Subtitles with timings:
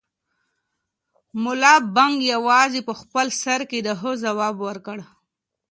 [1.43, 4.97] ملا بانګ یوازې په خپل سر کې د هو ځواب ورکړ.